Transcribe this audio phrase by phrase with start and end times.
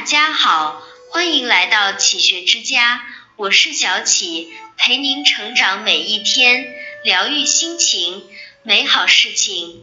[0.00, 3.02] 大家好，欢迎来到启学之家，
[3.36, 6.72] 我是小启，陪您成长每一天，
[7.04, 8.24] 疗愈心情，
[8.62, 9.68] 美好事情。《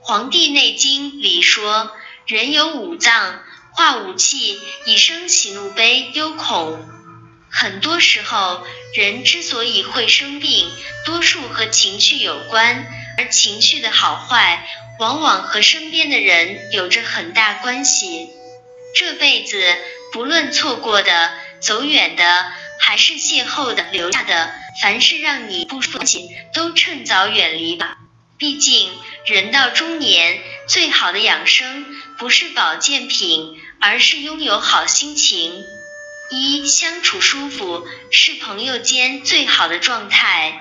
[0.00, 1.92] 黄帝内经》里说，
[2.26, 6.82] 人有五脏，化五气，以生喜怒悲忧恐。
[7.50, 10.70] 很多时候，人之所以会生病，
[11.04, 14.66] 多数和情绪有关，而情绪的好坏，
[14.98, 18.30] 往往和身边的人有着很大关系。
[18.94, 19.76] 这辈子，
[20.12, 27.96] 不论错过的、走远的，还是邂逅的、留下的，凡是让你不舒服的，都趁早远离吧。
[28.38, 28.90] 毕竟，
[29.26, 31.86] 人到中年，最好的养生
[32.18, 35.64] 不是保健品，而是拥有好心情。
[36.30, 40.60] 一相处舒服是朋友间最好的状态。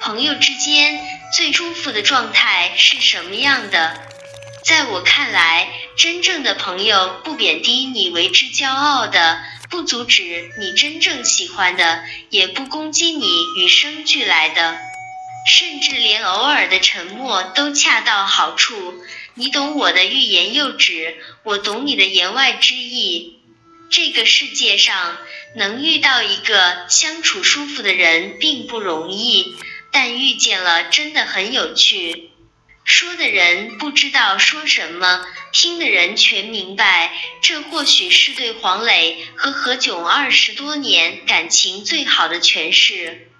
[0.00, 0.98] 朋友之间
[1.36, 4.00] 最舒服的状态是什么样的？
[4.64, 5.68] 在我看来，
[6.00, 14.78] 真正的朋友不贬低你为之骄傲的，不阻止你真正喜欢的，也不攻击你与生俱来的，
[15.46, 18.94] 甚至连偶尔的沉默都恰到好处。
[19.34, 23.38] 你懂我的欲言又止，我懂你的言外之意。
[23.90, 25.18] 这个世界上
[25.54, 29.54] 能遇到一个相处舒服的人并不容易，
[29.92, 32.29] 但遇见了真的很有趣。
[32.90, 37.12] 说的人不知道说什么，听的人全明白。
[37.40, 43.30] 这或许是对黄磊和何炅二十多年感情最好的诠释。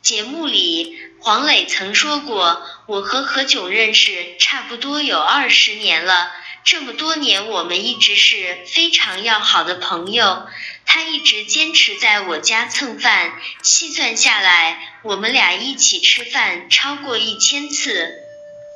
[0.00, 6.30] 节目里，黄磊曾说过：“我和何炅认识差不多有二十年了，
[6.62, 10.46] 这么多年我们一直是非常要好的朋友。
[10.86, 18.08] 他一直坚持在我家蹭饭，细算下来，我们俩一起吃饭超过一千次。”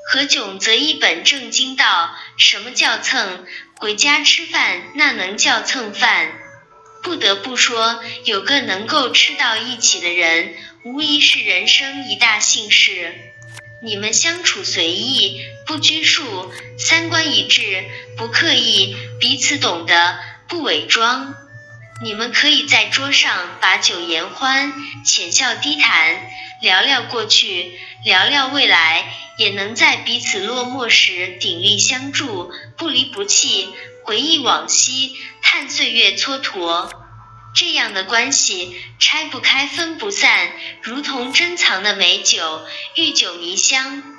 [0.06, 3.46] 何炅则一本正经道：“什么叫蹭？
[3.76, 6.32] 回家吃饭那能叫蹭饭？
[7.02, 10.54] 不得不说，有个能够吃到一起的人，
[10.84, 13.14] 无疑是人生一大幸事。
[13.82, 17.84] 你们相处随意，不拘束，三观一致，
[18.16, 21.34] 不刻意，彼此懂得，不伪装。
[22.02, 24.72] 你们可以在桌上把酒言欢，
[25.04, 33.68] 浅笑低谈，聊聊过去，聊聊未来。”也能在彼此落寞时鼎力相助，不离不弃，
[34.04, 36.88] 回忆往昔，叹岁月蹉跎。
[37.52, 44.13] 这样的关系拆不开，分不散，如同珍藏的美酒，遇酒弥香。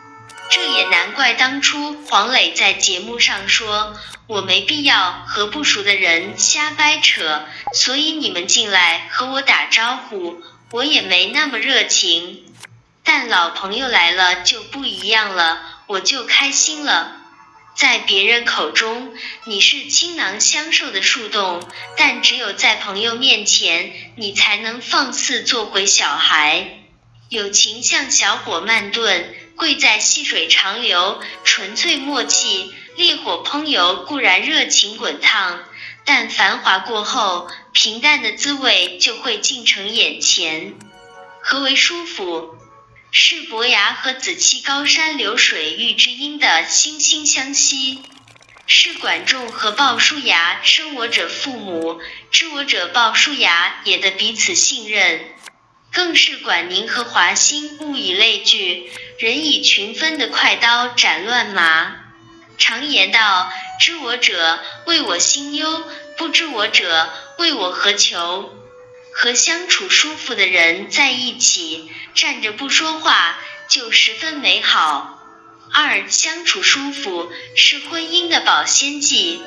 [0.50, 3.98] 这也难怪当初黄磊在节目上说
[4.28, 10.42] ：“我没必要和不熟的人瞎掰扯，所以你们进来和我打招呼，
[10.72, 12.44] 我也没那么热情。”
[13.04, 17.18] 但老朋友来了就不一样了，我就开心了。
[17.76, 19.14] 在别人口中，
[19.46, 21.62] 你是倾囊相授的树洞，
[21.98, 26.80] 但只有在朋友面前，你才能放肆做回小孩。
[27.30, 32.74] 友情像小火慢炖，贵在细水长流，纯粹默契。
[32.98, 35.66] 烈火烹油固然热情滚烫，
[36.06, 40.76] 但繁华过后，平淡的滋味就会近成眼前。
[41.42, 42.56] 何为舒服？
[43.12, 48.02] 是伯牙和子期高山流水遇知音的惺惺相惜，
[48.68, 52.02] 是管仲和鲍叔牙生我者父母，
[52.32, 55.22] 知我者鲍叔牙也的彼此信任，
[55.92, 61.96] 更是管宁和华歆物以类聚，人以群分的快刀斩乱麻。
[62.58, 63.50] 常言道：
[63.80, 65.84] 知我者为我心忧，
[66.18, 68.54] 不知我者为我何求。
[69.14, 73.38] 和相处舒服的人在一起，站着不说话
[73.70, 75.22] 就十分美好。
[75.72, 79.42] 二，相处舒服是婚姻的保鲜剂。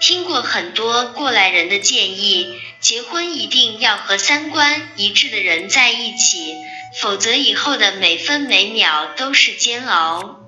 [0.00, 6.56] 听过很多过来人的建议，结婚一定要和三观一致的人在一起，
[7.00, 10.40] 否则以后的每分每秒都是煎熬。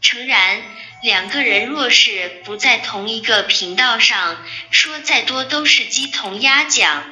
[0.00, 0.62] 诚然，
[1.02, 7.04] 两个人若是不在同一个频道上，说再多都是鸡同鸭讲。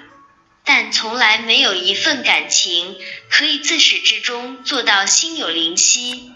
[0.65, 2.97] 但从来没有一份感情
[3.29, 6.33] 可以自始至终做到心有灵犀。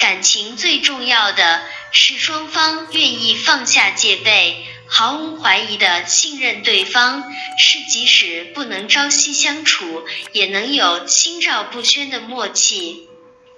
[0.00, 1.62] 感情最重要的
[1.92, 7.22] 是双方愿意放下戒备，毫无怀疑的信任对方，
[7.58, 13.08] 是即使不能朝夕相处，也能有心照不宣的默契。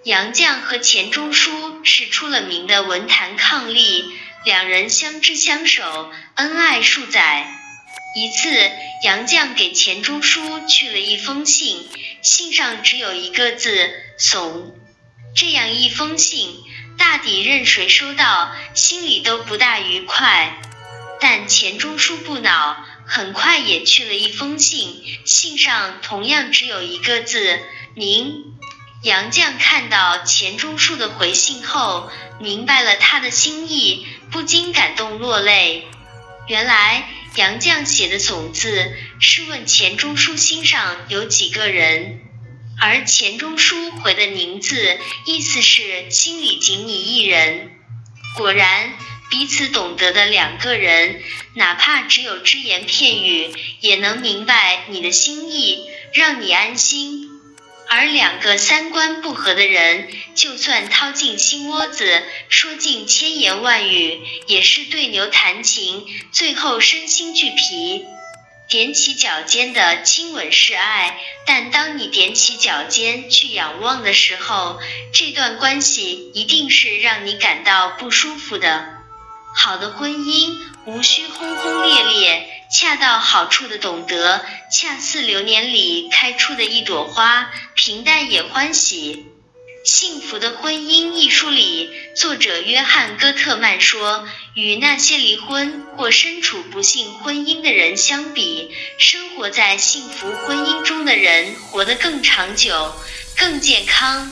[0.02, 4.04] 杨绛和钱钟书是出了名的文坛伉俪，
[4.44, 7.56] 两人相知相守，恩爱数载。
[8.16, 8.68] 一次，
[9.04, 11.88] 杨绛给钱钟书去了一封信，
[12.20, 14.76] 信上只有一个字“怂”。
[15.34, 16.62] 这样一封信，
[16.98, 20.60] 大抵任谁收到，心里都不大愉快。
[21.20, 27.60] 但钱钟书不恼，很快也去了一封信，信上同样只有一个字
[27.94, 28.56] “您”。
[29.02, 35.86] 杨绛看到钱钟书的回信后，明白了他的心意，不禁感动落泪。
[36.46, 42.20] 原来杨绛写的“总”字是问钱钟书心上有几个人，
[42.80, 47.70] 而钱钟书回的“您”字意思是心里仅你一人。
[48.36, 48.92] 果然。
[49.30, 51.22] 彼此懂得的两个人，
[51.54, 57.30] 哪怕只有只言片语，也能明白你的心意，让你安心。
[57.88, 68.04] 而两个三观不合的人，就算掏尽心窝子，说尽千言万语，也是对牛弹琴，最后身心俱疲。
[68.72, 74.80] 踮起脚尖的亲吻是爱，但当你踮起脚尖去仰望的时候，
[75.12, 78.88] 这段关系一定是让你感到不舒服的。
[79.54, 84.42] 好的婚姻无需轰轰烈烈，恰到好处的懂得，
[84.72, 89.14] 恰似流年里开出的一朵花，平淡也欢喜。
[89.84, 102.94] 《幸福的婚姻》一书里，作者约翰·戈特曼说，与那些离婚或身处不幸婚姻的人相比，生活在幸福婚姻中的人活得更长久、
[103.36, 104.30] 更健康。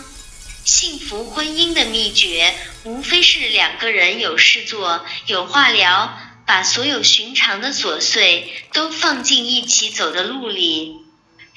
[0.65, 2.55] 幸福婚姻的秘诀，
[2.85, 6.17] 无非是两个人有事做，有话聊，
[6.47, 10.95] 把所有寻常的琐碎都放进一起走的路里，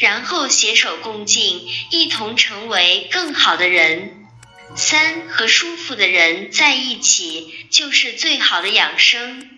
[0.04, 4.28] 然后携手共进，一同成为更好的人。
[4.76, 9.50] 三和舒服的人在一起，就是最好的养生。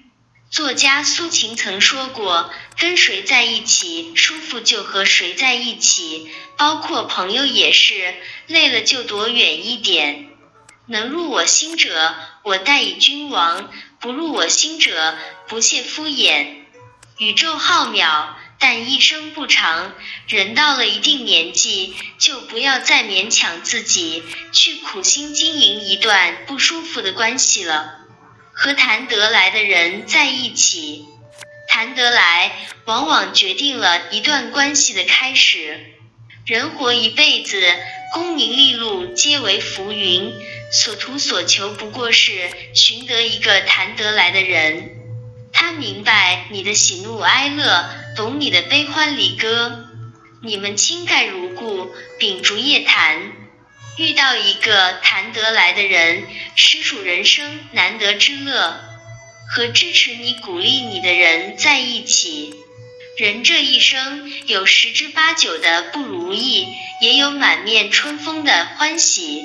[0.52, 8.14] 作家苏秦曾说过：“跟谁在一起舒服，就和谁在一起。”包括朋友也是，
[8.46, 10.28] 累了就躲远一点。
[10.86, 12.14] 能入我心者，
[12.44, 16.58] 我待以君王；不入我心者，不屑敷衍。
[17.18, 18.28] 宇宙浩渺，
[18.60, 19.94] 但一生不长。
[20.28, 28.00] 人到了一定年纪，就不要再勉强自己去苦心经营一段不舒服的关系了。
[28.54, 31.06] 和谈得来的人在一起，
[31.68, 32.54] 谈得来
[32.86, 35.94] 往往决定了一段关系的开始。
[36.46, 37.62] 人活一辈子，
[38.14, 40.32] 功名利禄皆为浮云，
[40.72, 44.95] 所图所求不过是寻得一个谈得来的人。
[45.56, 49.88] 他明白你的喜怒哀乐，懂你的悲欢离歌，
[50.44, 53.32] 你们倾盖如故，秉烛夜谈。
[53.98, 58.82] 遇到一个谈得来的人，实属人生难得之乐。
[59.56, 62.54] 和支持你、鼓励你的人在一起，
[63.18, 66.68] 人这一生有十之八九的不如意，
[67.02, 69.44] 也有满面春风的欢喜。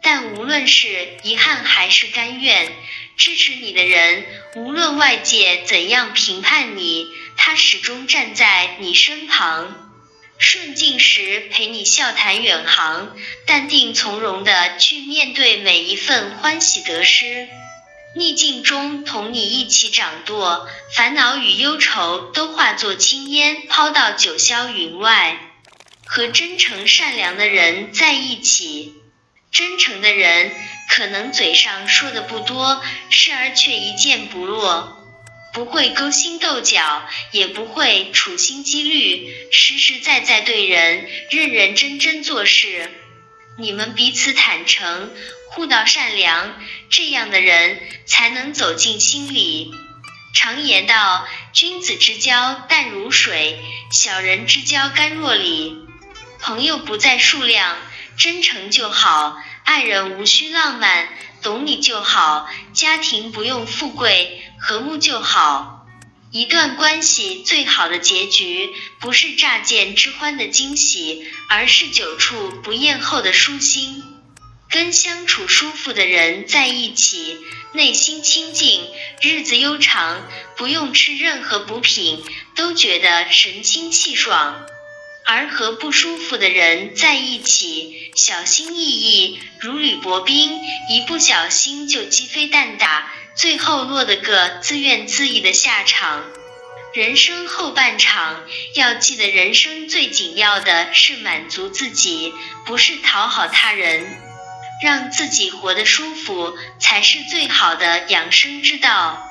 [0.00, 2.72] 但无论是遗憾还是甘愿，
[3.16, 4.24] 支持你的人，
[4.56, 7.06] 无论外界怎样评判你，
[7.36, 9.90] 他始终站在你身旁。
[10.36, 13.16] 顺境时陪你笑谈远航，
[13.46, 17.46] 淡定从容的去面对每一份欢喜得失；
[18.16, 25.38] 逆境中同你一起掌舵，烦恼与忧愁都化作青烟抛到九霄云外。
[26.06, 28.94] 和真诚善良的人在一起，
[29.50, 30.52] 真诚的人
[30.88, 35.00] 可能嘴上说的不多，事儿却一件不落。
[35.52, 42.90] 不会勾心斗角，也不会处心积虑，实实在在对人，认认真真做事。
[43.56, 45.14] 你们彼此坦诚，
[45.50, 46.60] 互道善良，
[46.90, 49.70] 这样的人才能走进心里。
[50.34, 53.62] 常言道，君子之交淡如水，
[53.92, 55.86] 小人之交甘若醴。
[56.40, 57.78] 朋友不在数量，
[58.18, 61.08] 真诚就好；爱人无需浪漫，
[61.42, 64.40] 懂你就好；家庭不用富贵。
[64.60, 65.86] 和睦就好。
[66.30, 74.02] 一段关系最好的结局，不是乍见之欢的惊喜，而是久处不厌后的舒心。
[74.70, 77.36] 跟相处舒服的人在一起，
[77.72, 78.88] 内心清静，
[79.20, 82.24] 日子悠长，不用吃任何补品，
[82.56, 84.66] 都觉得神清气爽。
[85.24, 93.10] 而和不舒服的人在一起，小心翼翼，如履薄冰，一不小心就鸡飞蛋打。
[93.34, 96.22] 最后落得个自怨自艾的下场。
[96.92, 98.44] 人生后半场，
[98.76, 102.32] 要记得人生最紧要的是满足自己，
[102.66, 104.06] 不是讨好他人，
[104.84, 109.28] 让自己活得舒服，才是最好的养生之道。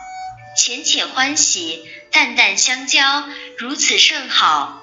[0.57, 3.23] 浅浅欢喜，淡淡相交，
[3.57, 4.82] 如此甚好。